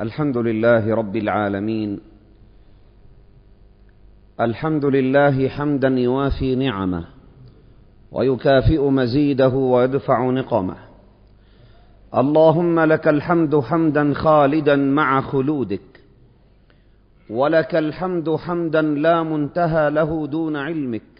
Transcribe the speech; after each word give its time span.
الحمد 0.00 0.36
لله 0.36 0.94
رب 0.94 1.16
العالمين. 1.16 2.00
الحمد 4.40 4.84
لله 4.84 5.48
حمدا 5.48 5.88
يوافي 5.88 6.54
نعمه 6.54 7.04
ويكافئ 8.12 8.88
مزيده 8.88 9.48
ويدفع 9.48 10.30
نقمه. 10.30 10.76
اللهم 12.14 12.80
لك 12.80 13.08
الحمد 13.08 13.60
حمدا 13.60 14.14
خالدا 14.14 14.76
مع 14.76 15.20
خلودك 15.20 15.90
ولك 17.30 17.74
الحمد 17.74 18.36
حمدا 18.36 18.82
لا 18.82 19.22
منتهى 19.22 19.90
له 19.90 20.26
دون 20.26 20.56
علمك 20.56 21.10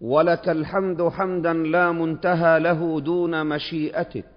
ولك 0.00 0.48
الحمد 0.48 1.02
حمدا 1.02 1.52
لا 1.52 1.92
منتهى 1.92 2.60
له 2.60 3.00
دون 3.00 3.46
مشيئتك. 3.46 4.31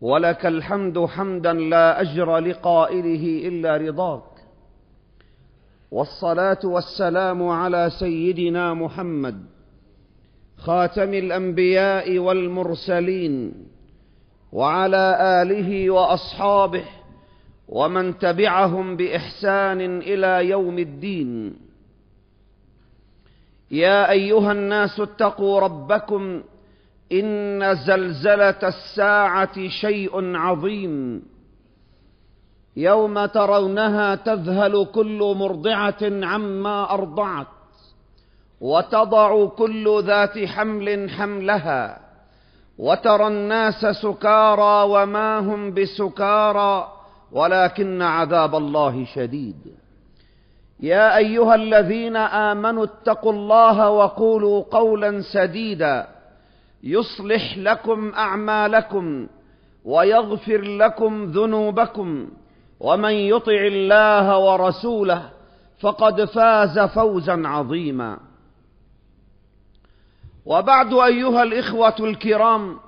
ولك 0.00 0.46
الحمد 0.46 0.98
حمدا 0.98 1.52
لا 1.52 2.00
أجر 2.00 2.38
لقائله 2.38 3.48
إلا 3.48 3.76
رضاك. 3.76 4.22
والصلاة 5.90 6.58
والسلام 6.64 7.48
على 7.48 7.90
سيدنا 7.98 8.74
محمد 8.74 9.46
خاتم 10.56 11.14
الأنبياء 11.14 12.18
والمرسلين 12.18 13.54
وعلى 14.52 15.04
آله 15.42 15.90
وأصحابه 15.90 16.84
ومن 17.68 18.18
تبعهم 18.18 18.96
بإحسان 18.96 19.80
إلى 19.98 20.48
يوم 20.48 20.78
الدين. 20.78 21.56
يا 23.70 24.10
أيها 24.10 24.52
الناس 24.52 25.00
اتقوا 25.00 25.60
ربكم 25.60 26.42
إن 27.12 27.74
زلزلة 27.74 28.60
الساعة 28.62 29.68
شيء 29.68 30.36
عظيم. 30.36 31.22
يوم 32.76 33.26
ترونها 33.26 34.14
تذهل 34.14 34.86
كل 34.94 35.34
مرضعة 35.36 36.02
عما 36.02 36.90
أرضعت 36.90 37.46
وتضع 38.60 39.46
كل 39.46 40.02
ذات 40.04 40.38
حمل 40.38 41.10
حملها 41.10 42.00
وترى 42.78 43.26
الناس 43.26 43.86
سكارى 43.86 44.90
وما 44.90 45.38
هم 45.38 45.74
بسكارى 45.74 46.92
ولكن 47.32 48.02
عذاب 48.02 48.54
الله 48.54 49.04
شديد. 49.04 49.74
يا 50.80 51.16
أيها 51.16 51.54
الذين 51.54 52.16
آمنوا 52.16 52.84
اتقوا 52.84 53.32
الله 53.32 53.90
وقولوا 53.90 54.62
قولا 54.70 55.20
سديدا. 55.20 56.17
يصلح 56.82 57.58
لكم 57.58 58.12
أعمالكم 58.14 59.26
ويغفر 59.84 60.60
لكم 60.62 61.24
ذنوبكم 61.24 62.28
ومن 62.80 63.12
يطع 63.12 63.52
الله 63.66 64.38
ورسوله 64.38 65.30
فقد 65.80 66.24
فاز 66.24 66.78
فوزا 66.78 67.42
عظيما. 67.48 68.18
وبعد 70.46 70.94
أيها 70.94 71.42
الإخوة 71.42 71.94
الكرام 72.00 72.78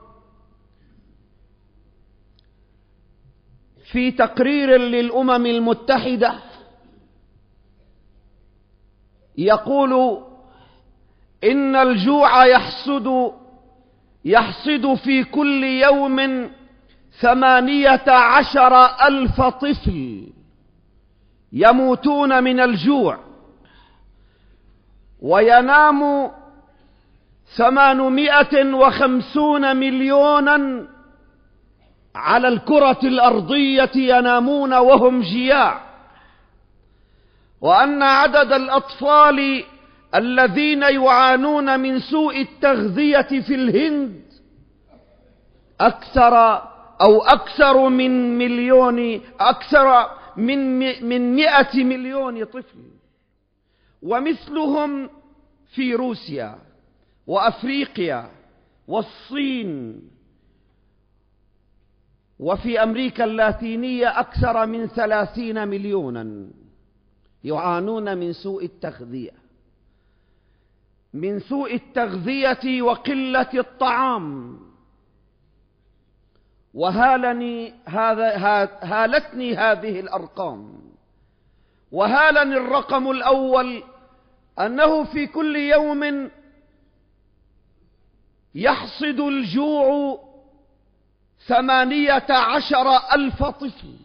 في 3.93 4.11
تقرير 4.11 4.77
للأمم 4.77 5.47
المتحدة 5.47 6.35
يقول 9.39 10.23
إن 11.45 11.77
الجوع 11.77 12.47
يحسد 12.47 13.33
يحصد 14.25 14.95
في 14.95 15.25
كل 15.25 15.65
يوم 15.65 16.51
ثمانية 17.21 18.05
عشر 18.09 18.85
ألف 19.07 19.41
طفل 19.41 20.27
يموتون 21.53 22.45
من 22.45 22.61
الجوع 22.61 23.19
وينام 25.23 26.31
ثمانمائة 27.57 28.75
وخمسون 28.75 29.77
مليونا 29.77 30.87
على 32.15 32.49
الكرة 32.49 32.99
الأرضية 33.05 33.91
ينامون 33.97 34.75
وهم 34.75 35.21
جياع. 35.21 35.81
وأن 37.61 38.03
عدد 38.03 38.53
الأطفال 38.53 39.65
الذين 40.15 40.83
يعانون 40.83 41.81
من 41.81 41.99
سوء 41.99 42.41
التغذية 42.41 43.41
في 43.41 43.55
الهند 43.55 44.23
أكثر 45.81 46.35
أو 47.01 47.23
أكثر 47.23 47.89
من 47.89 48.39
مليون 48.39 49.21
أكثر 49.41 50.11
من 50.37 50.79
من 51.09 51.35
مئة 51.35 51.85
مليون 51.85 52.45
طفل. 52.45 52.79
ومثلهم 54.03 55.11
في 55.75 55.95
روسيا 55.95 56.59
وأفريقيا 57.27 58.31
والصين 58.89 60.03
وفي 62.39 62.83
أمريكا 62.83 63.25
اللاتينية 63.25 64.21
أكثر 64.21 64.67
من 64.67 64.87
ثلاثين 64.87 65.69
مليونا 65.69 66.47
يعانون 67.45 68.19
من 68.19 68.33
سوء 68.33 68.65
التغذية. 68.65 69.40
من 71.13 71.41
سوء 71.41 71.75
التغذية 71.75 72.83
وقلة 72.83 73.51
الطعام. 73.55 74.59
وهالني 76.75 77.75
هذا 77.87 78.37
هالتني 78.83 79.57
هذه 79.57 80.01
الأرقام. 80.01 80.81
وهالني 81.93 82.57
الرقم 82.57 83.11
الأول 83.11 83.83
أنه 84.61 85.05
في 85.05 85.27
كل 85.27 85.57
يوم 85.57 86.31
يحصد 88.55 89.21
الجوع 89.21 90.19
ثمانية 91.47 92.27
عشر 92.31 92.97
ألف 93.15 93.43
طفل. 93.43 93.97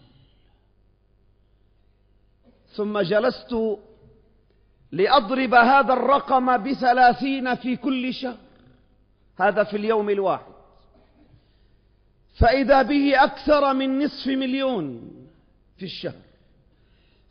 ثم 2.76 3.00
جلست 3.00 3.56
لأضرب 4.96 5.54
هذا 5.54 5.94
الرقم 5.94 6.58
بثلاثين 6.58 7.56
في 7.56 7.76
كل 7.76 8.14
شهر. 8.14 8.38
هذا 9.40 9.64
في 9.64 9.78
اليوم 9.78 10.10
الواحد. 10.10 10.54
فإذا 12.40 12.82
به 12.82 13.24
أكثر 13.24 13.74
من 13.74 14.04
نصف 14.04 14.28
مليون 14.28 15.12
في 15.78 15.86
الشهر. 15.86 16.22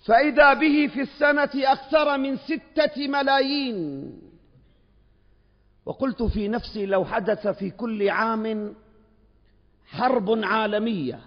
فإذا 0.06 0.54
به 0.54 0.90
في 0.94 1.00
السنة 1.00 1.50
أكثر 1.54 2.18
من 2.18 2.36
ستة 2.36 3.08
ملايين. 3.08 4.12
وقلت 5.86 6.22
في 6.22 6.48
نفسي 6.48 6.86
لو 6.86 7.04
حدث 7.04 7.46
في 7.46 7.70
كل 7.70 8.10
عام 8.10 8.74
حرب 9.86 10.40
عالمية 10.44 11.20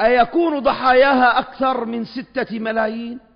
أيكون 0.00 0.58
ضحاياها 0.58 1.38
أكثر 1.38 1.84
من 1.84 2.04
ستة 2.04 2.58
ملايين؟ 2.58 3.29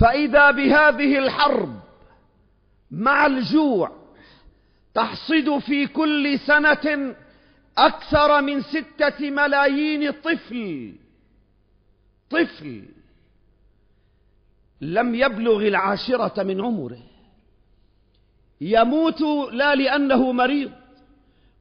فإذا 0.00 0.50
بهذه 0.50 1.18
الحرب 1.18 1.80
مع 2.90 3.26
الجوع 3.26 3.92
تحصد 4.94 5.58
في 5.58 5.86
كل 5.86 6.38
سنة 6.38 7.14
أكثر 7.78 8.42
من 8.42 8.62
ستة 8.62 9.30
ملايين 9.30 10.10
طفل 10.10 10.92
طفل 12.30 12.84
لم 14.80 15.14
يبلغ 15.14 15.66
العاشرة 15.66 16.42
من 16.42 16.60
عمره. 16.60 16.98
يموت 18.60 19.20
لا 19.52 19.74
لأنه 19.74 20.32
مريض 20.32 20.72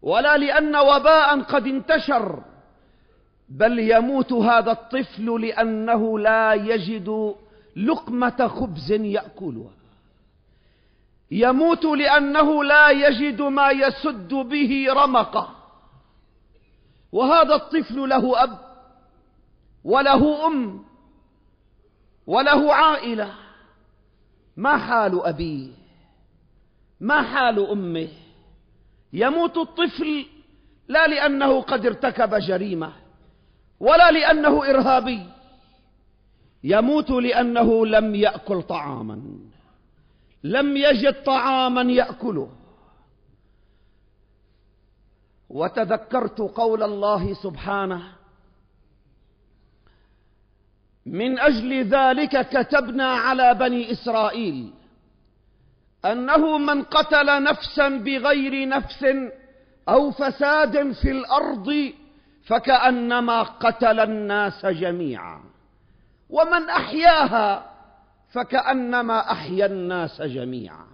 ولا 0.01 0.37
لأن 0.37 0.75
وباء 0.75 1.41
قد 1.41 1.67
انتشر 1.67 2.43
بل 3.49 3.79
يموت 3.79 4.33
هذا 4.33 4.71
الطفل 4.71 5.41
لأنه 5.41 6.19
لا 6.19 6.53
يجد 6.53 7.35
لقمة 7.75 8.47
خبز 8.47 8.91
يأكلها. 8.91 9.71
يموت 11.31 11.85
لأنه 11.85 12.63
لا 12.63 12.89
يجد 12.89 13.41
ما 13.41 13.69
يسد 13.69 14.33
به 14.33 14.85
رمقه. 14.89 15.55
وهذا 17.11 17.55
الطفل 17.55 18.09
له 18.09 18.43
أب 18.43 18.57
وله 19.83 20.47
أم 20.47 20.83
وله 22.27 22.73
عائلة. 22.73 23.33
ما 24.57 24.77
حال 24.77 25.25
أبيه؟ 25.25 25.71
ما 26.99 27.21
حال 27.21 27.69
أمه؟ 27.69 28.07
يموت 29.13 29.57
الطفل 29.57 30.25
لا 30.87 31.07
لأنه 31.07 31.61
قد 31.61 31.85
ارتكب 31.85 32.35
جريمة 32.35 32.93
ولا 33.79 34.11
لأنه 34.11 34.69
إرهابي. 34.69 35.38
يموت 36.63 37.09
لأنه 37.09 37.85
لم 37.85 38.15
يأكل 38.15 38.61
طعاما. 38.61 39.21
لم 40.43 40.77
يجد 40.77 41.23
طعاما 41.23 41.81
يأكله. 41.81 42.49
وتذكرت 45.49 46.39
قول 46.39 46.83
الله 46.83 47.33
سبحانه 47.33 48.01
من 51.05 51.39
أجل 51.39 51.83
ذلك 51.83 52.49
كتبنا 52.49 53.07
على 53.07 53.53
بني 53.53 53.91
إسرائيل 53.91 54.73
أنه 56.05 56.57
من 56.57 56.83
قتل 56.83 57.43
نفسا 57.43 57.89
بغير 57.89 58.67
نفس 58.67 59.05
أو 59.89 60.11
فساد 60.11 60.91
في 60.91 61.11
الأرض 61.11 61.93
فكأنما 62.43 63.43
قتل 63.43 63.99
الناس 63.99 64.65
جميعا. 64.65 65.41
ومن 66.29 66.69
أحياها 66.69 67.71
فكأنما 68.29 69.31
أحيا 69.31 69.65
الناس 69.65 70.21
جميعا. 70.21 70.85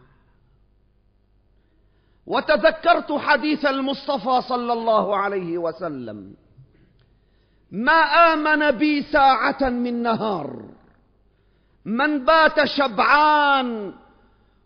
وتذكرت 2.26 3.12
حديث 3.12 3.66
المصطفى 3.66 4.42
صلى 4.42 4.74
الله 4.74 5.18
عليه 5.18 5.58
وسلم 5.58 6.36
ما 7.72 8.02
آمن 8.34 8.72
بي 8.72 9.02
ساعة 9.02 9.70
من 9.70 10.04
نهار 10.04 10.66
من 11.86 12.26
بات 12.26 12.64
شبعان 12.64 13.94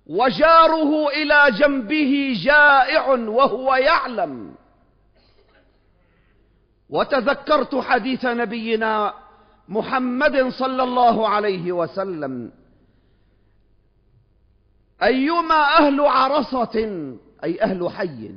وجاره 0.08 1.08
إلى 1.08 1.46
جنبه 1.52 2.34
جائع 2.44 3.08
وهو 3.10 3.76
يعلم. 3.76 4.56
وتذكرت 6.90 7.76
حديث 7.76 8.26
نبينا 8.26 9.14
محمد 9.70 10.50
صلى 10.50 10.84
الله 10.84 11.30
عليه 11.30 11.72
وسلم. 11.72 12.52
أيما 15.04 15.64
أهل 15.80 16.02
عرصة 16.02 16.76
أي 17.44 17.62
أهل 17.62 17.90
حي 17.90 18.32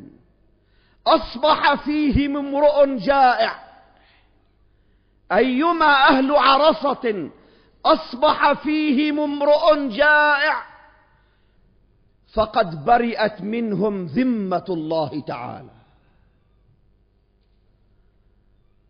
أصبح 1.06 1.75
فيهم 1.75 2.37
امرؤ 2.37 2.84
جائع. 2.96 3.55
أيما 5.32 6.08
أهل 6.08 6.37
عرصة 6.37 7.31
أصبح 7.84 8.52
فيهم 8.52 9.20
امرؤ 9.20 9.88
جائع. 9.88 10.56
فقد 12.34 12.84
برئت 12.84 13.40
منهم 13.40 14.05
ذمة 14.05 14.64
الله 14.69 15.20
تعالى. 15.20 15.81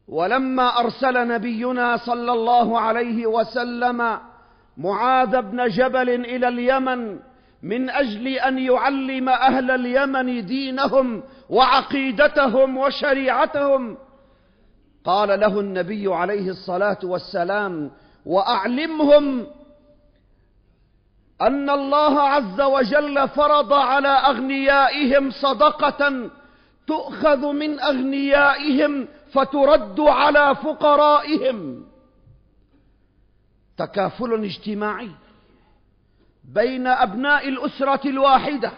ولما 0.08 0.80
أرسل 0.80 1.28
نبينا 1.28 1.96
صلى 1.96 2.32
الله 2.32 2.80
عليه 2.80 3.26
وسلم 3.26 4.18
معاذ 4.76 5.42
بن 5.42 5.68
جبل 5.68 6.08
إلى 6.10 6.48
اليمن 6.48 7.18
من 7.62 7.90
أجل 7.90 8.28
أن 8.28 8.58
يعلم 8.58 9.28
أهل 9.28 9.70
اليمن 9.70 10.46
دينهم 10.46 11.22
وعقيدتهم 11.50 12.76
وشريعتهم 12.76 13.96
قال 15.04 15.40
له 15.40 15.60
النبي 15.60 16.14
عليه 16.14 16.48
الصلاة 16.50 16.98
والسلام 17.04 17.90
وأعلمهم 18.26 19.46
أن 21.42 21.70
الله 21.70 22.20
عز 22.20 22.60
وجل 22.60 23.28
فرض 23.28 23.72
على 23.72 24.08
أغنيائهم 24.08 25.30
صدقة 25.30 26.30
تؤخذ 26.86 27.52
من 27.52 27.80
أغنيائهم 27.80 29.08
فترد 29.32 30.00
على 30.00 30.54
فقرائهم. 30.54 31.86
تكافل 33.76 34.44
اجتماعي 34.44 35.10
بين 36.44 36.86
أبناء 36.86 37.48
الأسرة 37.48 38.08
الواحدة 38.08 38.72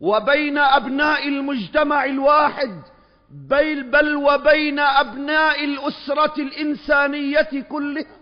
وبين 0.00 0.58
أبناء 0.58 1.28
المجتمع 1.28 2.04
الواحد 2.04 2.82
بل 3.30 4.16
وبين 4.16 4.78
أبناء 4.78 5.64
الأسرة 5.64 6.34
الإنسانية 6.42 7.62
كلها. 7.68 8.16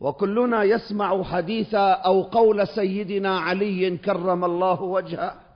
وكلنا 0.00 0.62
يسمع 0.62 1.22
حديث 1.22 1.74
أو 1.74 2.22
قول 2.22 2.68
سيدنا 2.68 3.38
علي 3.38 3.96
كرم 3.96 4.44
الله 4.44 4.82
وجهه. 4.82 5.49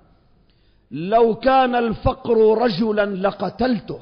لو 0.94 1.34
كان 1.34 1.74
الفقر 1.74 2.62
رجلا 2.62 3.06
لقتلته. 3.28 4.00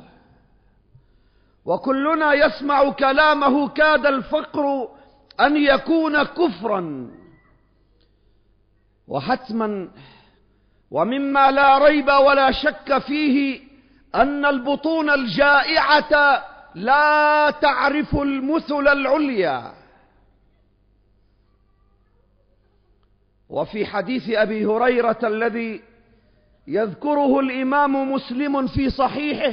وكلنا 1.65 2.33
يسمع 2.33 2.91
كلامه 2.91 3.69
كاد 3.69 4.06
الفقر 4.06 4.89
أن 5.41 5.56
يكون 5.56 6.23
كفرا 6.23 7.11
وحتما. 9.09 9.89
ومما 10.91 11.50
لا 11.50 11.79
ريب 11.79 12.09
ولا 12.09 12.50
شك 12.50 12.99
فيه 12.99 13.61
أن 14.15 14.44
البطون 14.44 15.11
الجائعة 15.11 16.44
لا 16.75 17.50
تعرف 17.50 18.15
المثل 18.15 18.89
العليا. 18.89 19.73
وفي 23.49 23.87
حديث 23.87 24.31
أبي 24.31 24.67
هريرة 24.67 25.19
الذي 25.23 25.92
يذكره 26.67 27.41
الإمام 27.41 28.12
مسلم 28.12 28.67
في 28.67 28.91
صحيحه 28.91 29.53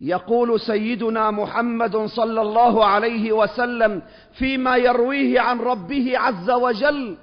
يقول 0.00 0.60
سيدنا 0.60 1.30
محمد 1.30 1.96
صلى 1.96 2.40
الله 2.42 2.84
عليه 2.84 3.32
وسلم 3.32 4.02
فيما 4.32 4.76
يرويه 4.76 5.40
عن 5.40 5.60
ربه 5.60 6.18
عز 6.18 6.50
وجل 6.50 7.16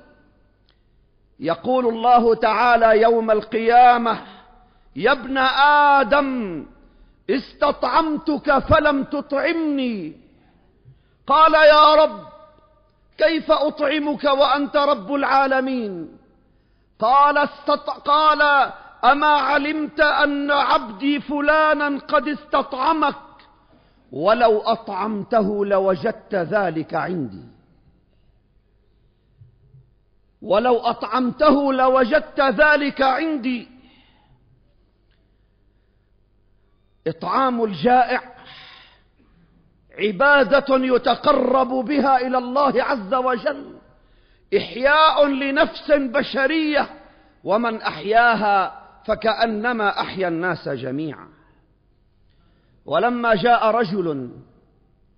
يقول 1.39 1.87
الله 1.87 2.35
تعالى 2.35 3.01
يوم 3.01 3.31
القيامة 3.31 4.21
يا 4.95 5.11
ابن 5.11 5.37
آدم 5.97 6.65
استطعمتك 7.29 8.57
فلم 8.59 9.03
تطعمني 9.03 10.13
قال 11.27 11.53
يا 11.53 11.95
رب 11.95 12.19
كيف 13.17 13.51
أطعمك 13.51 14.23
وأنت 14.23 14.77
رب 14.77 15.13
العالمين؟ 15.13 16.17
قال 17.01 17.37
استط... 17.37 17.89
قال 17.89 18.71
أما 19.03 19.27
علمت 19.27 19.99
أن 19.99 20.51
عبدي 20.51 21.19
فلانا 21.19 21.99
قد 21.99 22.27
استطعمك؟ 22.27 23.15
ولو 24.11 24.59
أطعمته 24.59 25.65
لوجدت 25.65 26.35
ذلك 26.35 26.93
عندي. 26.93 27.45
ولو 30.41 30.77
أطعمته 30.77 31.73
لوجدت 31.73 32.39
ذلك 32.41 33.01
عندي. 33.01 33.67
إطعام 37.07 37.63
الجائع 37.63 38.21
عبادة 39.99 40.77
يتقرب 40.95 41.67
بها 41.67 42.17
إلى 42.17 42.37
الله 42.37 42.83
عز 42.83 43.13
وجل. 43.13 43.80
إحياء 44.57 45.27
لنفس 45.27 45.91
بشرية 45.91 46.89
ومن 47.43 47.81
أحياها 47.81 48.81
فكأنما 49.05 50.01
أحيا 50.01 50.27
الناس 50.27 50.69
جميعا. 50.69 51.27
ولما 52.85 53.35
جاء 53.35 53.71
رجل 53.71 54.31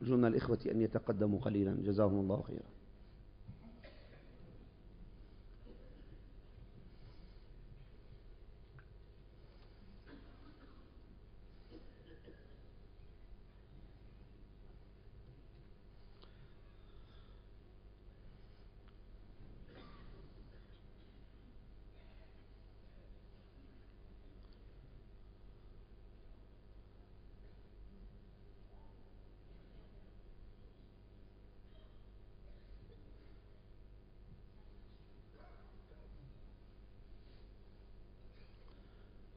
أرجو 0.02 0.18
من 0.18 0.26
الإخوة 0.26 0.60
أن 0.72 0.82
يتقدموا 0.82 1.40
قليلا 1.40 1.78
جزاهم 1.80 2.20
الله 2.20 2.42
خيرا. 2.42 2.74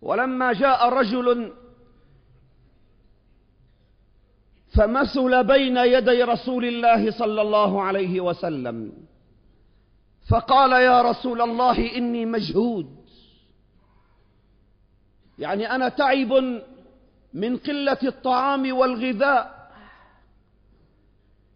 ولما 0.07 0.53
جاء 0.53 0.89
رجل 0.89 1.53
فمثل 4.75 5.45
بين 5.45 5.77
يدي 5.77 6.23
رسول 6.23 6.65
الله 6.65 7.11
صلى 7.11 7.43
الله 7.43 7.83
عليه 7.83 8.21
وسلم 8.21 8.93
فقال 10.29 10.73
يا 10.73 11.03
رسول 11.03 11.43
الله 11.43 11.97
إني 11.97 12.27
مجهود. 12.27 12.97
يعني 15.39 15.75
أنا 15.75 15.89
تعب 15.89 16.33
من 17.35 17.57
قلة 17.57 17.99
الطعام 18.05 18.73
والغذاء. 18.77 19.71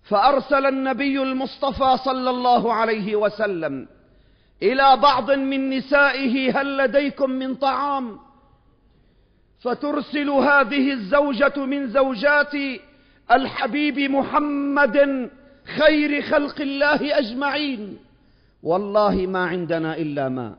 فأرسل 0.03 0.67
النبي 0.67 1.23
المصطفى 1.23 1.97
صلى 2.05 2.31
الله 2.31 2.73
عليه 2.73 3.17
وسلم 3.17 3.89
إلى 4.63 4.97
بعض 4.97 5.31
من 5.31 5.71
نسائه 5.71 6.61
هل 6.61 6.77
لديكم 6.77 7.31
من 7.31 7.55
طعام؟ 7.55 8.30
فترسل 9.61 10.31
هذه 10.31 10.93
الزوجة 10.93 11.57
من 11.57 11.89
زوجات 11.89 12.55
الحبيب 13.31 13.99
محمد 13.99 15.31
خير 15.79 16.23
خلق 16.23 16.61
الله 16.61 17.19
أجمعين. 17.19 17.99
والله 18.63 19.27
ما 19.27 19.45
عندنا 19.47 19.97
إلا 19.97 20.29
ماء 20.29 20.59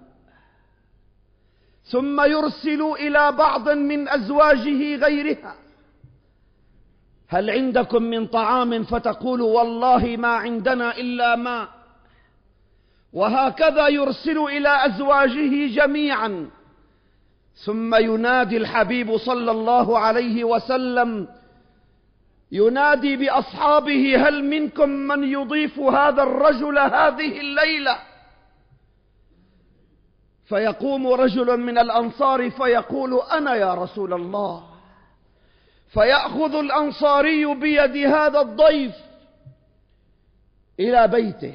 ثم 1.83 2.21
يرسل 2.21 2.81
إلى 2.81 3.31
بعض 3.31 3.69
من 3.69 4.09
أزواجه 4.09 4.95
غيرها. 4.95 5.55
هل 7.27 7.49
عندكم 7.49 8.03
من 8.03 8.27
طعام 8.27 8.83
فتقول 8.83 9.41
والله 9.41 10.17
ما 10.17 10.27
عندنا 10.27 10.97
إلا 10.97 11.35
ماء 11.35 11.67
وهكذا 13.13 13.87
يرسل 13.87 14.37
إلى 14.37 14.85
أزواجه 14.85 15.75
جميعا. 15.75 16.49
ثم 17.65 17.95
ينادي 17.95 18.57
الحبيب 18.57 19.17
صلى 19.17 19.51
الله 19.51 19.99
عليه 19.99 20.43
وسلم 20.43 21.27
ينادي 22.51 23.15
بأصحابه 23.15 24.27
هل 24.27 24.43
منكم 24.43 24.89
من 24.89 25.23
يضيف 25.23 25.79
هذا 25.79 26.23
الرجل 26.23 26.79
هذه 26.79 27.39
الليلة؟ 27.39 27.99
فيقوم 30.45 31.07
رجل 31.07 31.57
من 31.59 31.77
الأنصار 31.77 32.49
فيقول 32.49 33.21
أنا 33.31 33.55
يا 33.55 33.73
رسول 33.73 34.13
الله. 34.13 34.63
فيأخذ 35.93 36.55
الأنصاري 36.55 37.55
بيد 37.55 37.97
هذا 37.97 38.41
الضيف 38.41 38.95
إلى 40.79 41.07
بيته 41.07 41.53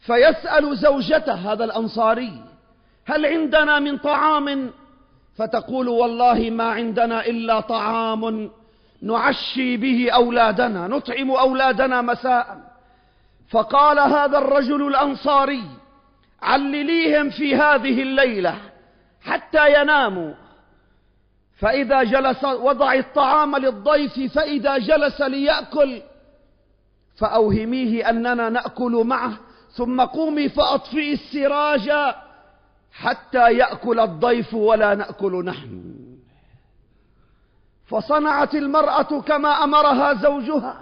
فيسأل 0.00 0.76
زوجته 0.76 1.32
هذا 1.34 1.64
الأنصاري 1.64 2.42
هل 3.06 3.26
عندنا 3.26 3.78
من 3.78 3.98
طعام؟ 3.98 4.72
فتقول 5.36 5.88
والله 5.88 6.50
ما 6.50 6.64
عندنا 6.64 7.26
إلا 7.26 7.60
طعام 7.60 8.50
نعشي 9.02 9.76
به 9.76 10.10
أولادنا 10.10 10.88
نطعم 10.88 11.30
أولادنا 11.30 12.02
مساء. 12.02 12.72
فقال 13.48 13.98
هذا 13.98 14.38
الرجل 14.38 14.86
الأنصاري 14.86 15.64
علليهم 16.42 17.30
في 17.30 17.56
هذه 17.56 18.02
الليلة 18.02 18.54
حتى 19.22 19.80
يناموا. 19.80 20.34
فإذا 21.58 22.02
جلس 22.02 22.44
وضع 22.44 22.94
الطعام 22.94 23.56
للضيف 23.56 24.32
فإذا 24.34 24.78
جلس 24.78 25.20
ليأكل 25.20 26.02
فأوهميه 27.16 28.10
أننا 28.10 28.48
نأكل 28.48 29.02
معه 29.06 29.32
ثم 29.70 30.00
قومي 30.00 30.48
فأطفئي 30.48 31.12
السراج 31.12 32.14
حتى 32.92 33.52
يأكل 33.52 34.00
الضيف 34.00 34.54
ولا 34.54 34.94
نأكل 34.94 35.44
نحن. 35.44 35.94
فصنعت 37.86 38.54
المرأة 38.54 39.20
كما 39.20 39.64
أمرها 39.64 40.14
زوجها 40.14 40.80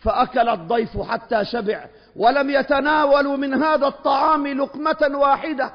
فأكل 0.00 0.48
الضيف 0.48 1.00
حتى 1.00 1.44
شبع 1.44 1.84
ولم 2.16 2.50
يتناولوا 2.50 3.36
من 3.36 3.62
هذا 3.62 3.86
الطعام 3.86 4.46
لقمة 4.46 5.10
واحدة. 5.14 5.72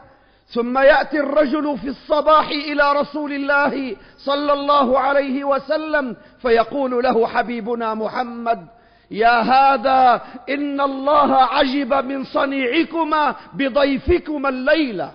ثم 0.47 0.77
يأتي 0.77 1.19
الرجل 1.19 1.77
في 1.77 1.87
الصباح 1.87 2.47
إلى 2.49 2.93
رسول 2.93 3.33
الله 3.33 3.95
صلى 4.17 4.53
الله 4.53 4.99
عليه 4.99 5.43
وسلم 5.43 6.15
فيقول 6.41 7.03
له 7.03 7.27
حبيبنا 7.27 7.93
محمد 7.93 8.67
يا 9.11 9.41
هذا 9.41 10.21
إن 10.49 10.81
الله 10.81 11.35
عجب 11.35 11.93
من 11.93 12.23
صنيعكما 12.23 13.35
بضيفكما 13.53 14.49
الليلة. 14.49 15.11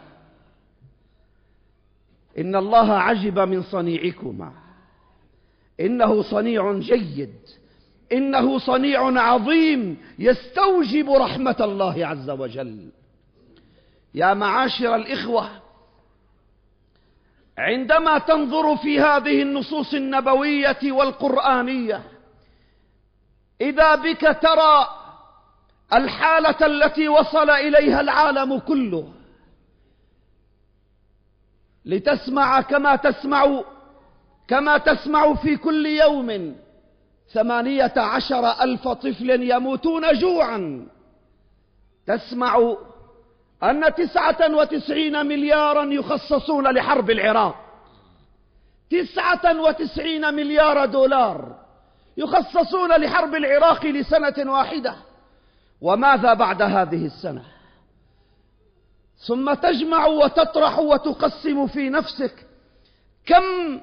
إن 2.39 2.57
الله 2.57 2.93
عجب 2.93 3.39
من 3.39 3.63
صنيعكما. 3.63 4.53
إنه 5.81 6.23
صنيع 6.23 6.73
جيد. 6.73 7.35
إنه 8.13 8.59
صنيع 8.59 9.21
عظيم 9.21 9.97
يستوجب 10.19 11.11
رحمة 11.11 11.57
الله 11.61 12.07
عز 12.07 12.31
وجل. 12.31 12.91
يا 14.15 14.35
معاشر 14.35 14.95
الإخوة 14.95 15.51
عندما 17.59 18.19
تنظر 18.19 18.77
في 18.77 19.01
هذه 19.01 19.43
النصوص 19.43 19.95
النبوية 19.95 20.93
والقرآنية 20.93 22.03
إذا 23.61 23.95
بك 23.95 24.39
ترى 24.43 24.89
الحالة 25.93 26.67
التي 26.67 27.09
وصل 27.09 27.51
إليها 27.51 28.01
العالم 28.01 28.59
كله 28.59 29.13
لتسمع 31.89 32.61
كما 32.61 32.97
تسمع 32.97 33.63
كما 34.49 34.79
تسمع 34.79 35.35
في 35.35 35.57
كل 35.57 35.87
يوم. 35.87 36.57
ثمانية 37.33 37.93
عشر 37.97 38.63
ألف 38.63 38.89
طفل 38.89 39.43
يموتون 39.51 40.13
جوعا. 40.13 40.87
تسمع 42.07 42.77
أن 43.63 43.95
تسعة 43.95 44.55
وتسعين 44.55 45.27
مليارا 45.27 45.85
يخصصون 45.85 46.69
لحرب 46.75 47.11
العراق. 47.11 47.55
تسعة 48.91 49.61
وتسعين 49.61 50.35
مليار 50.35 50.87
دولار 50.87 51.57
يخصصون 52.17 52.93
لحرب 52.97 53.35
العراق 53.35 53.87
لسنة 53.87 54.53
واحدة. 54.53 54.95
وماذا 55.81 56.35
بعد 56.35 56.63
هذه 56.63 57.07
السنة؟ 57.07 57.58
ثم 59.19 59.55
تجمع 59.55 60.07
وتطرح 60.07 60.79
وتقسم 60.79 61.67
في 61.67 61.91
نفسك. 61.91 62.47
كم 63.27 63.81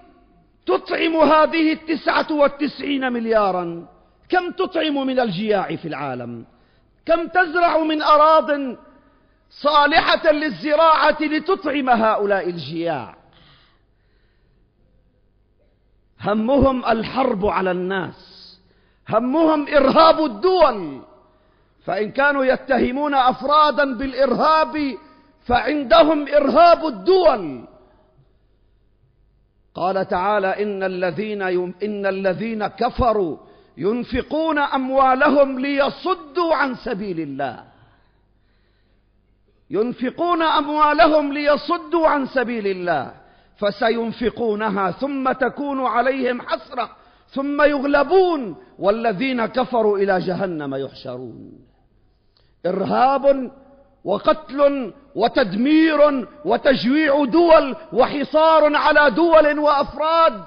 تطعم 0.65 1.15
هذه 1.15 1.73
التسعة 1.73 2.27
والتسعين 2.31 3.13
مليارا؟ 3.13 3.87
كم 4.29 4.51
تطعم 4.51 5.07
من 5.07 5.19
الجياع 5.19 5.75
في 5.75 5.87
العالم؟ 5.87 6.45
كم 7.05 7.27
تزرع 7.27 7.77
من 7.77 8.01
أراض 8.01 8.77
صالحة 9.49 10.31
للزراعة 10.31 11.17
لتطعم 11.21 11.89
هؤلاء 11.89 12.49
الجياع؟ 12.49 13.15
همهم 16.21 16.85
الحرب 16.85 17.45
على 17.45 17.71
الناس. 17.71 18.35
همهم 19.09 19.67
إرهاب 19.67 20.25
الدول. 20.25 21.01
فإن 21.85 22.11
كانوا 22.11 22.45
يتهمون 22.45 23.13
أفرادا 23.13 23.97
بالإرهاب 23.97 24.97
فعندهم 25.45 26.27
إرهاب 26.27 26.85
الدول. 26.85 27.63
قال 29.75 30.07
تعالى 30.07 30.63
إن 30.63 30.83
الذين 30.83 31.41
إن 31.83 32.05
الذين 32.05 32.67
كفروا 32.67 33.37
ينفقون 33.77 34.59
أموالهم 34.59 35.59
ليصدوا 35.59 36.55
عن 36.55 36.75
سبيل 36.75 37.19
الله. 37.19 37.63
ينفقون 39.69 40.41
أموالهم 40.41 41.33
ليصدوا 41.33 42.07
عن 42.07 42.25
سبيل 42.25 42.67
الله. 42.67 43.13
فسينفقونها 43.57 44.91
ثم 44.91 45.31
تكون 45.31 45.85
عليهم 45.85 46.41
حسرة 46.41 46.89
ثم 47.29 47.61
يغلبون. 47.61 48.55
والذين 48.79 49.45
كفروا 49.45 49.97
إلى 49.97 50.19
جهنم 50.19 50.75
يحشرون. 50.75 51.51
إرهاب 52.65 53.51
وقتل 54.05 54.93
وتدمير 55.15 56.27
وتجويع 56.45 57.25
دول 57.25 57.75
وحصار 57.93 58.75
على 58.75 59.11
دول 59.11 59.59
وأفراد. 59.59 60.43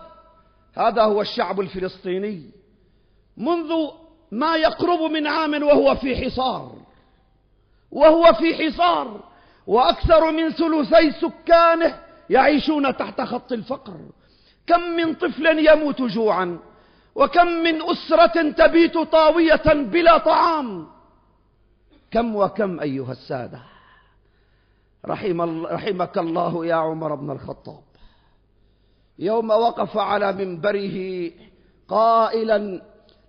هذا 0.74 1.02
هو 1.02 1.20
الشعب 1.20 1.60
الفلسطيني. 1.60 2.50
منذ 3.36 3.72
ما 4.30 4.56
يقرب 4.56 5.00
من 5.00 5.26
عام 5.26 5.62
وهو 5.62 5.94
في 5.94 6.16
حصار. 6.16 6.72
وهو 7.90 8.32
في 8.32 8.54
حصار. 8.54 9.20
وأكثر 9.66 10.30
من 10.30 10.50
ثلثي 10.50 11.12
سكانه 11.12 12.00
يعيشون 12.30 12.96
تحت 12.96 13.20
خط 13.20 13.52
الفقر. 13.52 13.96
كم 14.66 14.80
من 14.80 15.14
طفل 15.14 15.68
يموت 15.68 16.02
جوعا. 16.02 16.58
وكم 17.14 17.46
من 17.46 17.82
أسرة 17.82 18.50
تبيت 18.50 18.98
طاوية 18.98 19.62
بلا 19.66 20.18
طعام. 20.18 20.97
كم 22.10 22.36
وكم 22.36 22.80
أيها 22.80 23.12
السادة. 23.12 23.60
رحم 25.06 25.66
رحمك 25.66 26.18
الله 26.18 26.66
يا 26.66 26.74
عمر 26.74 27.14
بن 27.14 27.30
الخطاب. 27.30 27.82
يوم 29.18 29.50
وقف 29.50 29.98
على 29.98 30.32
منبره 30.32 31.30
قائلا 31.88 32.82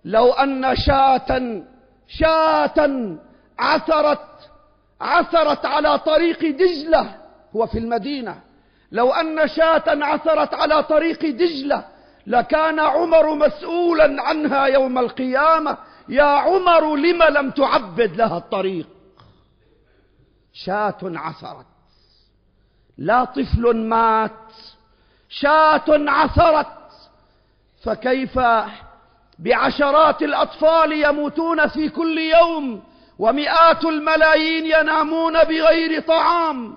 لو 0.04 0.32
أن 0.32 0.76
شاة 0.76 1.62
شاة 2.08 3.16
عثرت 3.58 4.50
عثرت 5.00 5.64
على 5.66 5.98
طريق 5.98 6.40
دجلة 6.40 7.16
هو 7.56 7.66
في 7.66 7.78
المدينة. 7.78 8.40
لو 8.92 9.10
أن 9.12 9.48
شاة 9.48 9.84
عثرت 9.86 10.54
على 10.54 10.82
طريق 10.82 11.20
دجلة 11.26 11.84
لكان 12.26 12.80
عمر 12.80 13.34
مسؤولا 13.34 14.22
عنها 14.22 14.66
يوم 14.66 14.98
القيامة. 14.98 15.78
يا 16.10 16.22
عمر 16.22 16.96
لم 16.96 17.22
لم 17.22 17.50
تعبد 17.50 18.16
لها 18.16 18.36
الطريق 18.38 18.88
شاة 20.52 20.98
عثرت 21.02 21.66
لا 22.98 23.24
طفل 23.24 23.76
مات 23.76 24.52
شاة 25.28 25.84
عثرت 25.88 26.66
فكيف 27.82 28.38
بعشرات 29.38 30.22
الأطفال 30.22 30.92
يموتون 30.92 31.68
في 31.68 31.88
كل 31.88 32.18
يوم 32.18 32.82
ومئات 33.18 33.84
الملايين 33.84 34.66
ينامون 34.66 35.44
بغير 35.44 36.00
طعام 36.00 36.76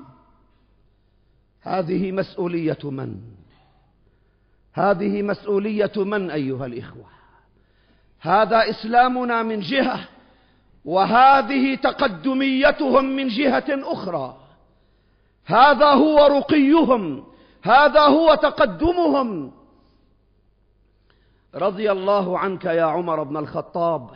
هذه 1.61 2.11
مسؤولية 2.11 2.77
من؟ 2.83 3.15
هذه 4.73 5.21
مسؤولية 5.21 5.91
من 5.95 6.31
أيها 6.31 6.65
الإخوة؟ 6.65 7.12
هذا 8.23 8.69
إسلامنا 8.69 9.43
من 9.43 9.59
جهة 9.59 9.99
وهذه 10.85 11.75
تقدميتهم 11.75 13.05
من 13.05 13.27
جهة 13.27 13.65
أخرى. 13.69 14.37
هذا 15.45 15.85
هو 15.85 16.25
رقيهم 16.25 17.23
هذا 17.63 18.01
هو 18.01 18.35
تقدمهم. 18.35 19.51
رضي 21.55 21.91
الله 21.91 22.39
عنك 22.39 22.65
يا 22.65 22.83
عمر 22.83 23.23
بن 23.23 23.37
الخطاب 23.37 24.09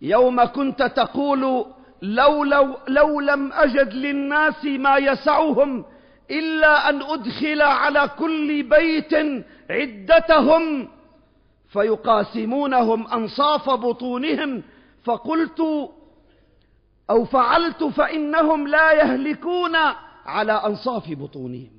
يوم 0.00 0.44
كنت 0.44 0.82
تقول 0.82 1.66
لو, 2.02 2.44
لو, 2.44 2.76
لو 2.88 3.20
لم 3.20 3.52
أجد 3.52 3.94
للناس 3.94 4.64
ما 4.64 4.96
يسعهم 4.96 5.84
إلا 6.30 6.88
أن 6.88 7.02
أدخل 7.02 7.62
على 7.62 8.10
كل 8.18 8.62
بيت 8.62 9.14
عدتهم 9.70 10.88
فيقاسمونهم 11.72 13.06
أنصاف 13.06 13.70
بطونهم 13.70 14.62
فقلت 15.04 15.60
أو 17.10 17.24
فعلت 17.24 17.84
فإنهم 17.84 18.68
لا 18.68 18.92
يهلكون 18.92 19.76
على 20.26 20.52
أنصاف 20.52 21.10
بطونهم. 21.10 21.70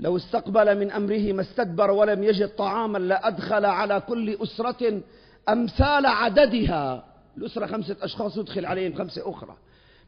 لو 0.00 0.16
استقبل 0.16 0.78
من 0.78 0.90
أمره 0.90 1.32
ما 1.32 1.42
استدبر 1.42 1.90
ولم 1.90 2.22
يجد 2.22 2.48
طعاما 2.48 2.98
لأدخل 2.98 3.64
على 3.64 4.00
كل 4.00 4.36
أسرة 4.42 5.00
أمثال 5.48 6.06
عددها. 6.06 7.04
الأسرة 7.38 7.66
خمسة 7.66 7.96
أشخاص 8.02 8.36
يدخل 8.36 8.66
عليهم 8.66 8.94
خمسة 8.94 9.30
أخرى. 9.30 9.56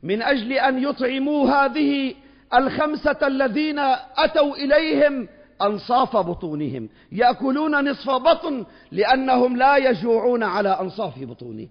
من 0.02 0.22
أجل 0.22 0.52
أن 0.52 0.82
يطعموا 0.82 1.50
هذه 1.50 2.14
الخمسة 2.54 3.26
الذين 3.26 3.78
أتوا 4.16 4.56
إليهم 4.56 5.28
أنصاف 5.62 6.16
بطونهم 6.16 6.88
يأكلون 7.12 7.90
نصف 7.90 8.10
بطن 8.10 8.64
لأنهم 8.92 9.56
لا 9.56 9.76
يجوعون 9.76 10.42
على 10.42 10.68
أنصاف 10.68 11.18
بطونهم. 11.18 11.68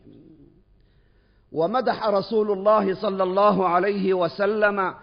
ومدح 1.52 2.08
رسول 2.08 2.52
الله 2.52 2.96
صلى 2.96 3.24
الله 3.24 3.68
عليه 3.68 4.14
وسلم 4.14 4.94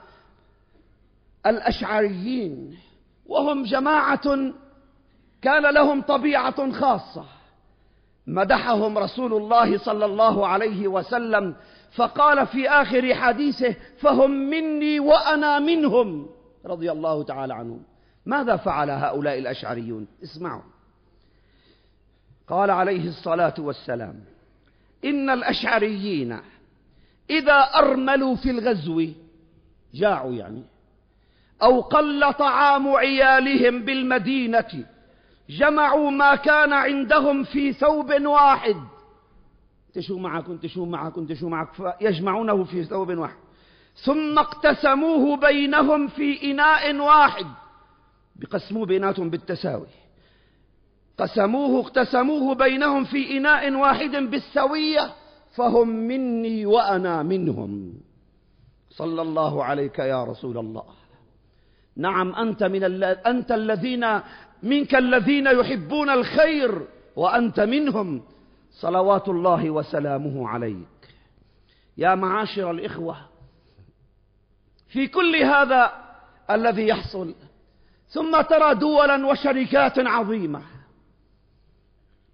الأشعريين 1.46 2.78
وهم 3.26 3.64
جماعة 3.64 4.52
كان 5.42 5.74
لهم 5.74 6.02
طبيعة 6.02 6.72
خاصة. 6.72 7.24
مدحهم 8.26 8.98
رسول 8.98 9.34
الله 9.34 9.78
صلى 9.78 10.04
الله 10.04 10.46
عليه 10.46 10.88
وسلم 10.88 11.54
فقال 11.96 12.46
في 12.46 12.68
آخر 12.68 13.14
حديثه 13.14 13.74
فهم 13.98 14.30
مني 14.30 15.00
وأنا 15.00 15.58
منهم 15.58 16.26
رضي 16.66 16.92
الله 16.92 17.22
تعالى 17.22 17.54
عنهم. 17.54 17.82
ماذا 18.26 18.56
فعل 18.56 18.90
هؤلاء 18.90 19.38
الأشعريون؟ 19.38 20.06
اسمعوا. 20.22 20.62
قال 22.48 22.70
عليه 22.70 23.08
الصلاة 23.08 23.54
والسلام 23.58 24.24
إن 25.04 25.30
الأشعريين 25.30 26.40
إذا 27.30 27.58
أرملوا 27.74 28.36
في 28.36 28.50
الغزو 28.50 29.06
جاعوا 29.94 30.32
يعني 30.32 30.62
أو 31.62 31.80
قل 31.80 32.32
طعام 32.32 32.88
عيالهم 32.88 33.84
بالمدينة 33.84 34.84
جمعوا 35.48 36.10
ما 36.10 36.34
كان 36.34 36.72
عندهم 36.72 37.44
في 37.44 37.72
ثوب 37.72 38.10
واحد. 38.22 38.76
تشو 39.94 40.18
معكم 40.18 40.56
تشو 40.56 40.84
معكم 40.84 41.26
تشو 41.26 41.48
معك 41.48 41.68
يجمعونه 42.00 42.64
في 42.64 42.84
ثوب 42.84 43.10
واحد. 43.10 43.36
ثم 43.94 44.38
اقتسموه 44.38 45.36
بينهم 45.36 46.08
في 46.08 46.50
إناء 46.50 46.96
واحد. 46.96 47.46
بقسموه 48.40 48.86
بيناتهم 48.86 49.30
بالتساوي. 49.30 49.86
قسموه 51.18 51.80
اقتسموه 51.80 52.54
بينهم 52.54 53.04
في 53.04 53.36
إناء 53.36 53.72
واحد 53.74 54.10
بالسوية 54.10 55.12
فهم 55.56 55.88
مني 55.88 56.66
وأنا 56.66 57.22
منهم. 57.22 57.94
صلى 58.90 59.22
الله 59.22 59.64
عليك 59.64 59.98
يا 59.98 60.24
رسول 60.24 60.58
الله. 60.58 60.84
نعم 61.96 62.34
أنت 62.34 62.62
من 62.62 62.84
ال... 62.84 63.04
أنت 63.04 63.52
الذين 63.52 64.20
منك 64.62 64.94
الذين 64.94 65.46
يحبون 65.46 66.10
الخير 66.10 66.86
وأنت 67.16 67.60
منهم. 67.60 68.22
صلوات 68.70 69.28
الله 69.28 69.70
وسلامه 69.70 70.48
عليك. 70.48 70.86
يا 71.96 72.14
معاشر 72.14 72.70
الإخوة 72.70 73.16
في 74.88 75.06
كل 75.06 75.36
هذا 75.36 75.92
الذي 76.50 76.88
يحصل 76.88 77.34
ثم 78.10 78.40
ترى 78.40 78.74
دولا 78.74 79.26
وشركات 79.26 79.98
عظيمة. 79.98 80.62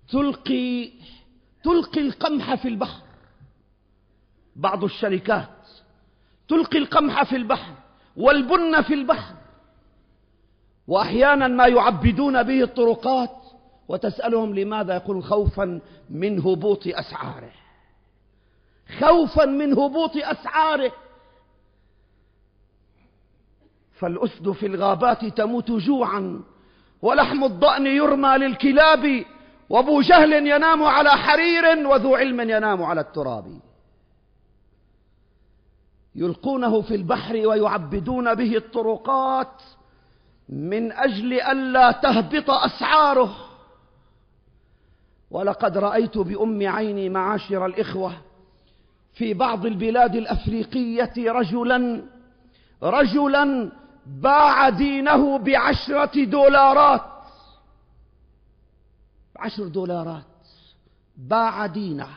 تلقي 0.08 0.90
تلقي 1.64 2.00
القمح 2.00 2.54
في 2.54 2.68
البحر. 2.68 3.02
بعض 4.56 4.84
الشركات 4.84 5.48
تلقي 6.48 6.78
القمح 6.78 7.22
في 7.22 7.36
البحر 7.36 7.72
والبن 8.16 8.82
في 8.82 8.94
البحر. 8.94 9.34
وأحيانا 10.86 11.48
ما 11.48 11.66
يعبدون 11.66 12.42
به 12.42 12.62
الطرقات 12.62 13.36
وتسألهم 13.88 14.54
لماذا 14.54 14.94
يقول 14.94 15.24
خوفا 15.24 15.80
من 16.10 16.38
هبوط 16.38 16.86
أسعاره. 16.86 17.52
خوفا 18.98 19.44
من 19.44 19.72
هبوط 19.72 20.16
أسعاره. 20.16 20.92
فالأسد 23.98 24.50
في 24.50 24.66
الغابات 24.66 25.24
تموت 25.24 25.70
جوعا 25.70 26.42
ولحم 27.02 27.44
الضأن 27.44 27.86
يرمى 27.86 28.38
للكلاب 28.38 29.24
وأبو 29.70 30.00
جهل 30.00 30.46
ينام 30.46 30.82
على 30.82 31.10
حرير 31.10 31.88
وذو 31.88 32.14
علم 32.14 32.40
ينام 32.40 32.82
على 32.82 33.00
التراب. 33.00 33.60
يلقونه 36.14 36.80
في 36.80 36.94
البحر 36.94 37.46
ويعبدون 37.46 38.34
به 38.34 38.56
الطرقات 38.56 39.62
من 40.48 40.92
أجل 40.92 41.32
ألا 41.32 41.92
تهبط 41.92 42.50
أسعاره. 42.50 43.36
ولقد 45.30 45.78
رأيت 45.78 46.18
بأم 46.18 46.68
عيني 46.68 47.08
معاشر 47.08 47.66
الإخوة 47.66 48.12
في 49.12 49.34
بعض 49.34 49.66
البلاد 49.66 50.16
الأفريقية 50.16 51.12
رجلا 51.16 52.02
رجلا 52.82 53.72
باع 54.06 54.68
دينه 54.68 55.38
بعشرة 55.38 56.24
دولارات. 56.24 57.02
عشر 59.36 59.68
دولارات. 59.68 60.24
باع 61.16 61.66
دينه. 61.66 62.08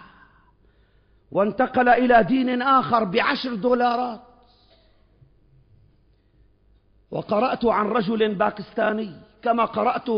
وانتقل 1.31 1.89
إلى 1.89 2.23
دين 2.23 2.61
آخر 2.61 3.03
بعشر 3.03 3.55
دولارات. 3.55 4.21
وقرأت 7.11 7.65
عن 7.65 7.85
رجل 7.85 8.35
باكستاني 8.35 9.15
كما 9.41 9.65
قرأت 9.65 10.09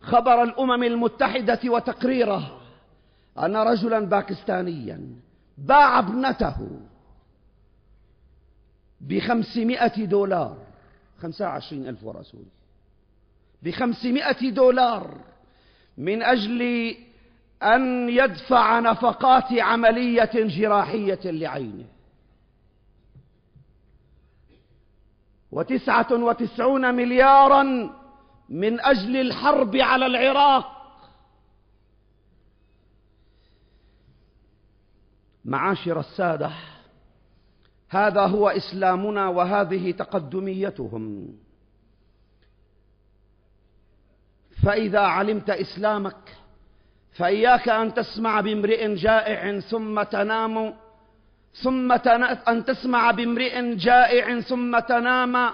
خبر 0.00 0.42
الأمم 0.42 0.82
المتحدة 0.82 1.60
وتقريره. 1.64 2.60
أن 3.38 3.56
رجلا 3.56 4.00
باكستانيا 4.00 5.00
باع 5.58 5.98
ابنته 5.98 6.80
بخمسمائة 9.00 10.04
دولار. 10.04 10.65
خمسة 11.22 11.44
وعشرين 11.44 11.88
ألف 11.88 12.04
ورسول. 12.04 12.44
بخمسمائة 13.62 14.50
دولار 14.50 15.20
من 15.98 16.22
أجل 16.22 16.94
أن 17.62 18.08
يدفع 18.08 18.80
نفقات 18.80 19.52
عملية 19.52 20.30
جراحية 20.34 21.20
لعينه. 21.24 21.86
وتسعة 25.52 26.12
وتسعون 26.12 26.94
مليارا 26.94 27.62
من 28.48 28.80
أجل 28.80 29.16
الحرب 29.16 29.76
على 29.76 30.06
العراق. 30.06 30.72
معاشر 35.44 36.00
السادة 36.00 36.50
هذا 37.88 38.26
هو 38.26 38.48
إسلامنا 38.48 39.28
وهذه 39.28 39.90
تقدميتهم. 39.90 41.28
فإذا 44.64 45.00
علمت 45.00 45.50
إسلامك 45.50 46.22
فإياك 47.12 47.68
أن 47.68 47.94
تسمع 47.94 48.40
بامرئ 48.40 48.94
جائع 48.94 49.60
ثم 49.60 50.02
تنام 50.02 50.74
ثم 51.62 51.92
أن 52.48 52.64
تسمع 52.64 53.10
بامرئ 53.10 53.74
جائع 53.74 54.40
ثم 54.40 54.78
تنام 54.78 55.50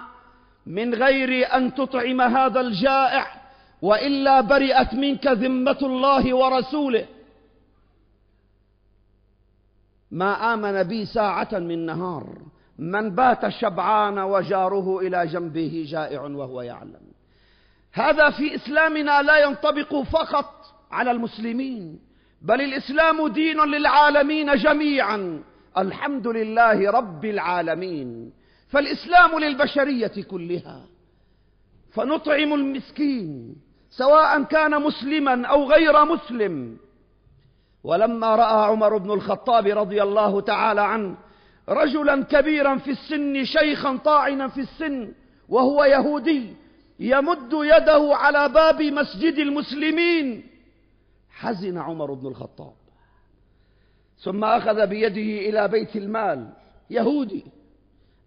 من 0.65 0.93
غير 0.93 1.55
أن 1.55 1.73
تطعم 1.73 2.21
هذا 2.21 2.61
الجائع 2.61 3.27
وإلا 3.81 4.41
برئت 4.41 4.93
منك 4.93 5.27
ذمة 5.27 5.77
الله 5.81 6.33
ورسوله. 6.33 7.05
ما 10.13 10.53
آمن 10.53 10.83
بي 10.83 11.05
ساعة 11.05 11.49
من 11.53 11.85
نهار. 11.85 12.27
من 12.79 13.15
بات 13.15 13.49
شبعان 13.49 14.19
وجاره 14.19 14.99
إلى 14.99 15.27
جنبه 15.27 15.85
جائع 15.87 16.21
وهو 16.21 16.61
يعلم. 16.61 17.05
هذا 17.93 18.29
في 18.29 18.55
إسلامنا 18.55 19.21
لا 19.21 19.37
ينطبق 19.37 20.01
فقط 20.01 20.53
على 20.91 21.11
المسلمين 21.11 21.99
بل 22.41 22.61
الإسلام 22.61 23.27
دين 23.27 23.57
للعالمين 23.57 24.55
جميعا. 24.55 25.43
الحمد 25.77 26.27
لله 26.27 26.91
رب 26.91 27.25
العالمين. 27.25 28.33
فالإسلام 28.69 29.39
للبشرية 29.39 30.23
كلها. 30.31 30.81
فنطعم 31.91 32.53
المسكين 32.53 33.55
سواء 33.89 34.43
كان 34.43 34.81
مسلما 34.81 35.47
أو 35.47 35.71
غير 35.71 36.05
مسلم. 36.05 36.77
ولما 37.83 38.35
رأى 38.35 38.71
عمر 38.71 38.97
بن 38.97 39.11
الخطاب 39.11 39.67
رضي 39.67 40.03
الله 40.03 40.41
تعالى 40.41 40.81
عنه 40.81 41.15
رجلا 41.69 42.23
كبيرا 42.23 42.77
في 42.77 42.91
السن 42.91 43.43
شيخا 43.43 43.97
طاعنا 43.97 44.47
في 44.47 44.61
السن 44.61 45.13
وهو 45.49 45.83
يهودي 45.83 46.53
يمد 46.99 47.53
يده 47.53 48.15
على 48.15 48.49
باب 48.49 48.81
مسجد 48.81 49.37
المسلمين. 49.37 50.43
حزن 51.29 51.77
عمر 51.77 52.13
بن 52.13 52.27
الخطاب. 52.27 52.73
ثم 54.19 54.43
أخذ 54.43 54.87
بيده 54.87 55.49
إلى 55.49 55.67
بيت 55.67 55.95
المال. 55.95 56.49
يهودي. 56.89 57.43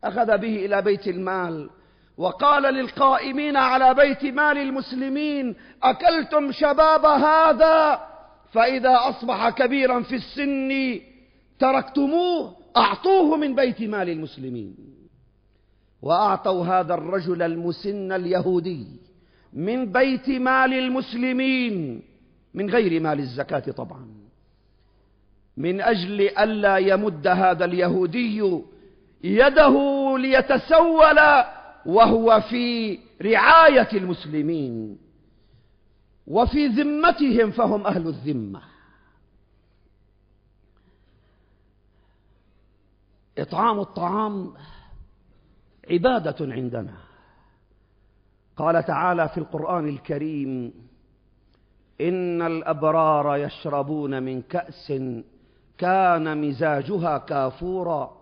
أخذ 0.05 0.39
به 0.39 0.67
إلى 0.67 0.83
بيت 0.83 1.09
المال. 1.09 1.71
وقال 2.17 2.63
للقائمين 2.63 3.57
على 3.57 3.95
بيت 3.95 4.25
مال 4.25 4.59
المسلمين 4.59 5.57
أكلتم 5.83 6.53
شباب 6.53 7.05
هذا؟ 7.05 8.07
فإذا 8.53 8.97
أصبح 9.09 9.51
كبيرا 9.51 10.03
في 10.03 10.15
السن 10.15 11.01
تركتموه 11.59 12.57
أعطوه 12.77 13.37
من 13.37 13.55
بيت 13.55 13.83
مال 13.83 14.09
المسلمين. 14.11 14.77
وأعطوا 16.03 16.65
هذا 16.65 16.95
الرجل 16.95 17.43
المسن 17.43 18.13
اليهودي 18.13 18.87
من 19.53 19.93
بيت 19.93 20.29
مال 20.29 20.73
المسلمين 20.73 22.03
من 22.55 22.71
غير 22.71 23.01
مال 23.03 23.19
الزكاة 23.19 23.73
طبعا. 23.73 24.07
من 25.57 25.81
أجل 25.81 26.21
ألا 26.21 26.77
يمد 26.77 27.27
هذا 27.27 27.65
اليهودي 27.65 28.63
يده 29.25 29.75
ليتسول 30.19 31.19
وهو 31.87 32.41
في 32.51 32.99
رعاية 33.23 33.89
المسلمين. 33.93 34.99
وفي 36.27 36.67
ذمتهم 36.67 37.51
فهم 37.51 37.87
أهل 37.87 38.07
الذمة. 38.09 38.63
إطعام 43.39 43.81
الطعام 43.81 44.53
عبادة 45.91 46.53
عندنا. 46.53 46.95
قال 48.57 48.85
تعالى 48.85 49.29
في 49.29 49.39
القرآن 49.39 49.89
الكريم 49.89 50.73
إن 52.01 52.43
الأبرار 52.43 53.37
يشربون 53.37 54.23
من 54.23 54.43
كأس 54.43 54.93
كان 55.79 56.49
مزاجها 56.49 57.19
كافورا 57.19 58.17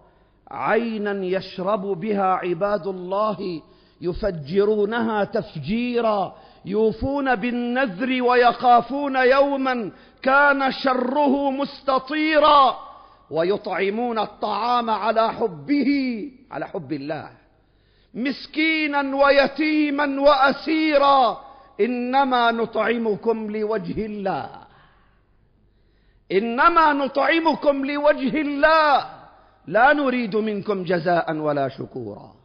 عينا 0.50 1.24
يشرب 1.24 1.80
بها 1.80 2.24
عباد 2.24 2.86
الله 2.86 3.62
يفجرونها 4.00 5.24
تفجيرا 5.24 6.36
يوفون 6.64 7.34
بالنذر 7.34 8.22
ويخافون 8.22 9.16
يوما 9.16 9.90
كان 10.22 10.72
شره 10.72 11.50
مستطيرا 11.50 12.78
ويطعمون 13.30 14.18
الطعام 14.18 14.90
على 14.90 15.32
حبه 15.32 15.90
على 16.50 16.66
حب 16.66 16.92
الله. 16.92 17.30
مسكينا 18.14 19.16
ويتيما 19.16 20.20
وأسيرا 20.20 21.40
إنما 21.80 22.50
نطعمكم 22.50 23.56
لوجه 23.56 24.06
الله. 24.06 24.50
إنما 26.32 26.92
نطعمكم 26.92 27.84
لوجه 27.86 28.40
الله. 28.40 29.06
لا 29.66 29.92
نريد 29.92 30.36
منكم 30.36 30.84
جزاء 30.84 31.36
ولا 31.36 31.68
شكورا. 31.68 32.43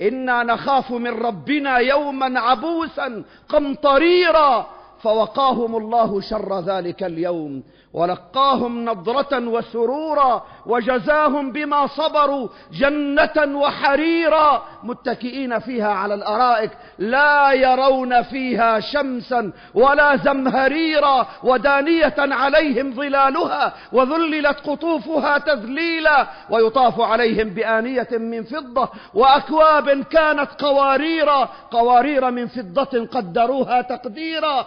إنا 0.00 0.42
نخاف 0.42 0.92
من 0.92 1.10
ربنا 1.10 1.78
يوما 1.78 2.40
عبوسا 2.40 3.24
قمطريرا 3.48 4.66
فوقاهم 5.02 5.76
الله 5.76 6.20
شر 6.20 6.60
ذلك 6.60 7.02
اليوم. 7.02 7.62
ولقاهم 7.96 8.84
نضرة 8.84 9.48
وسرورا 9.48 10.44
وجزاهم 10.66 11.52
بما 11.52 11.86
صبروا 11.86 12.48
جنة 12.72 13.58
وحريرا 13.58 14.62
متكئين 14.82 15.58
فيها 15.58 15.88
على 15.88 16.14
الأرائك 16.14 16.70
لا 16.98 17.52
يرون 17.52 18.22
فيها 18.22 18.80
شمسا 18.80 19.52
ولا 19.74 20.16
زمهريرا 20.16 21.26
ودانية 21.42 22.14
عليهم 22.18 22.94
ظلالها 22.94 23.72
وذللت 23.92 24.60
قطوفها 24.60 25.38
تذليلا 25.38 26.26
ويطاف 26.50 27.00
عليهم 27.00 27.48
بآنية 27.50 28.08
من 28.12 28.42
فضة 28.42 28.88
وأكواب 29.14 30.02
كانت 30.02 30.48
قواريرا 30.58 31.48
قوارير 31.70 32.30
من 32.30 32.46
فضة 32.46 33.06
قدروها 33.06 33.82
تقديرا. 33.82 34.66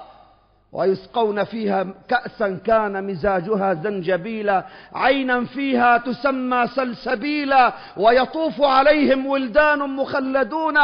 ويسقون 0.71 1.43
فيها 1.43 1.87
كأسا 2.07 2.59
كان 2.65 3.03
مزاجها 3.03 3.73
زنجبيلا 3.73 4.65
عينا 4.93 5.45
فيها 5.45 5.97
تسمى 5.97 6.67
سلسبيلا 6.67 7.73
ويطوف 7.97 8.61
عليهم 8.61 9.25
ولدان 9.25 9.79
مخلدون. 9.79 10.77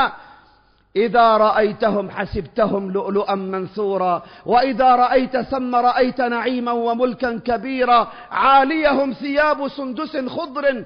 إذا 0.96 1.38
رأيتهم 1.38 2.10
حسبتهم 2.10 2.92
لؤلؤا 2.92 3.36
منثورا 3.36 4.24
وإذا 4.46 4.96
رأيت 4.96 5.38
ثم 5.38 5.76
رأيت 5.76 6.22
نعيما 6.22 6.72
وملكا 6.72 7.40
كبيرا 7.46 8.08
عاليهم 8.32 9.14
ثياب 9.14 9.68
سندس 9.68 10.18
خضر. 10.18 10.84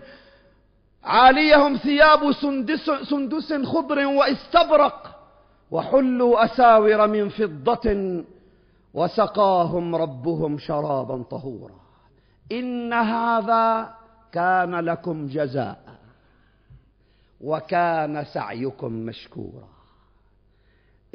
عاليهم 1.03 1.75
ثياب 1.75 2.31
سندس, 2.31 2.91
سندس 3.09 3.53
خضر 3.53 4.05
واستبرق 4.05 5.15
وحلوا 5.71 6.43
أساور 6.45 7.07
من 7.07 7.29
فضة. 7.29 7.87
وسقاهم 8.93 9.95
ربهم 9.95 10.57
شرابا 10.57 11.23
طهورا. 11.23 11.75
إن 12.51 12.93
هذا 12.93 13.95
كان 14.31 14.75
لكم 14.75 15.27
جزاء 15.27 15.99
وكان 17.41 18.23
سعيكم 18.23 18.93
مشكورا. 18.93 19.67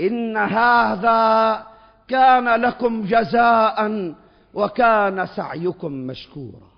إن 0.00 0.36
هذا 0.36 1.66
كان 2.08 2.60
لكم 2.60 3.02
جزاء 3.02 4.14
وكان 4.54 5.26
سعيكم 5.26 5.92
مشكورا. 5.92 6.74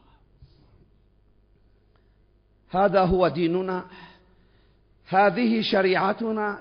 هذا 2.71 3.01
هو 3.01 3.29
ديننا 3.29 3.85
هذه 5.09 5.61
شريعتنا 5.61 6.59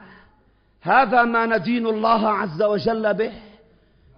هذا 0.82 1.24
ما 1.24 1.46
ندين 1.46 1.88
الله 1.88 2.30
عز 2.30 2.62
وجل 2.62 3.14
به. 3.14 3.34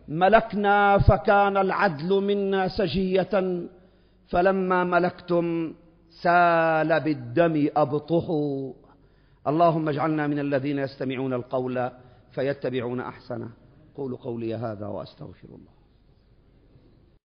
ملكنا 0.08 0.98
فكان 0.98 1.58
العدل 1.58 2.24
منا 2.24 2.68
سجية 2.68 3.64
فلما 4.28 4.84
ملكتم 4.84 5.74
سال 6.22 7.00
بالدم 7.00 7.70
أبطحوا 7.76 8.74
اللهم 9.48 9.90
اجعلنا 9.90 10.28
من 10.28 10.40
الذين 10.40 10.80
يستمعون 10.80 11.34
القول 11.34 11.92
فيتبعون 12.32 13.00
أحسنه. 13.00 13.50
قولوا 13.96 14.18
قولي 14.18 14.56
هذا 14.56 14.88
وأستغفر 14.88 15.48
الله. 15.48 15.77